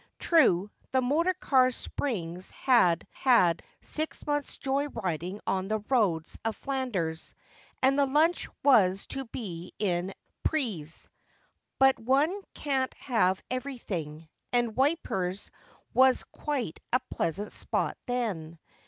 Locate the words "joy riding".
4.57-5.39